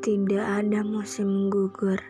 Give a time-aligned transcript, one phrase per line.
[0.00, 2.00] Tidak ada musim gugur.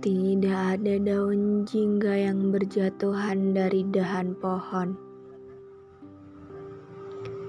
[0.00, 4.96] Tidak ada daun jingga yang berjatuhan dari dahan pohon.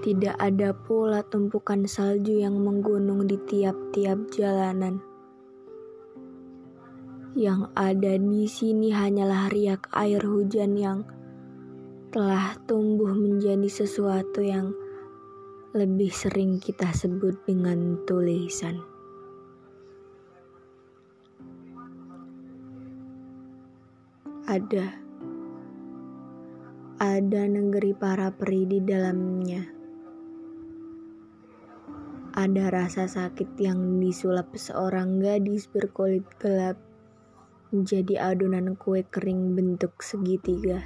[0.04, 5.00] Tidak ada pula tumpukan salju yang menggunung di tiap-tiap jalanan.
[7.32, 11.08] Yang ada di sini hanyalah riak air hujan yang
[12.12, 14.76] telah tumbuh menjadi sesuatu yang
[15.70, 18.82] lebih sering kita sebut dengan tulisan.
[24.50, 24.98] Ada,
[26.98, 29.62] ada negeri para peri di dalamnya.
[32.34, 36.82] Ada rasa sakit yang disulap seorang gadis berkulit gelap
[37.70, 40.82] menjadi adonan kue kering bentuk segitiga.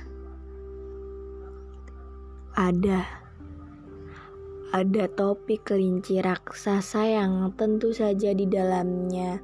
[2.52, 3.23] Ada
[4.74, 9.38] ada topi kelinci raksasa yang tentu saja di dalamnya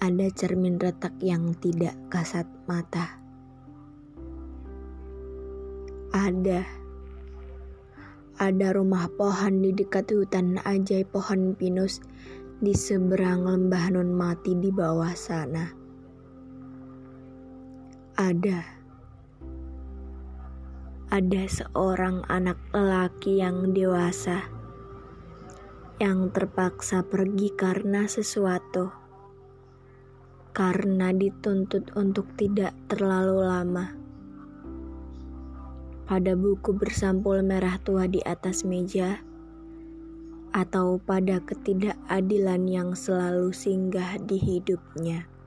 [0.00, 3.20] ada cermin retak yang tidak kasat mata.
[6.16, 6.64] Ada
[8.40, 12.00] ada rumah pohon di dekat hutan ajaib pohon pinus
[12.64, 15.68] di seberang lembah nun mati di bawah sana.
[18.16, 18.77] Ada
[21.08, 24.44] ada seorang anak lelaki yang dewasa
[25.98, 28.94] yang terpaksa pergi karena sesuatu,
[30.54, 33.98] karena dituntut untuk tidak terlalu lama.
[36.06, 39.18] Pada buku bersampul merah tua di atas meja,
[40.54, 45.37] atau pada ketidakadilan yang selalu singgah di hidupnya.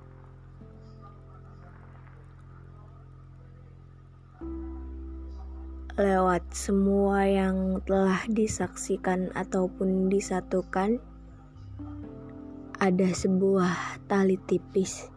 [6.01, 10.97] Lewat semua yang telah disaksikan ataupun disatukan,
[12.81, 15.13] ada sebuah tali tipis.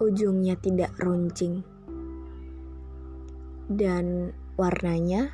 [0.00, 1.60] Ujungnya tidak runcing,
[3.68, 5.28] dan warnanya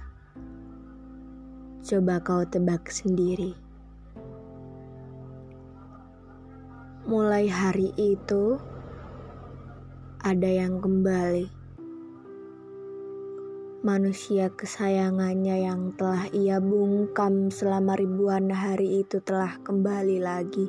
[1.87, 3.55] coba kau tebak sendiri.
[7.07, 8.59] Mulai hari itu,
[10.27, 11.60] ada yang kembali
[13.81, 20.69] manusia kesayangannya yang telah ia bungkam selama ribuan hari itu telah kembali lagi.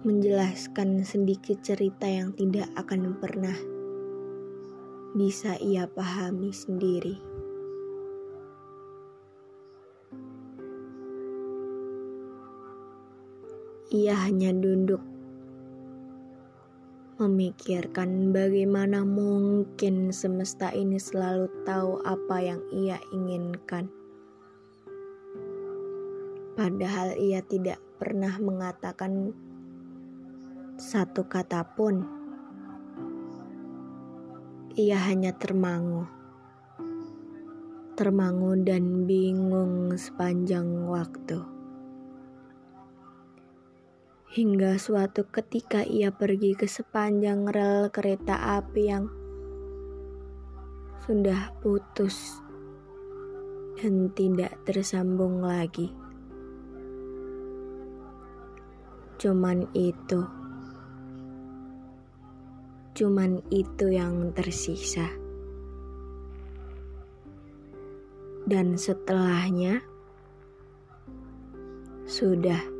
[0.00, 3.58] Menjelaskan sedikit cerita yang tidak akan pernah
[5.12, 7.20] bisa ia pahami sendiri.
[13.92, 15.17] Ia hanya duduk
[17.18, 23.90] memikirkan bagaimana mungkin semesta ini selalu tahu apa yang ia inginkan.
[26.54, 29.34] Padahal ia tidak pernah mengatakan
[30.78, 32.06] satu kata pun.
[34.78, 36.06] Ia hanya termangu.
[37.98, 41.57] Termangu dan bingung sepanjang waktu.
[44.28, 49.08] Hingga suatu ketika ia pergi ke sepanjang rel kereta api yang
[51.08, 52.44] sudah putus
[53.80, 55.88] dan tidak tersambung lagi.
[59.16, 60.20] Cuman itu,
[62.92, 65.08] cuman itu yang tersisa.
[68.44, 69.80] Dan setelahnya,
[72.04, 72.77] sudah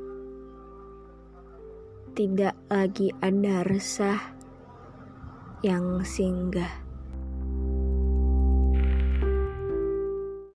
[2.18, 4.18] tidak lagi ada resah
[5.62, 6.87] yang singgah.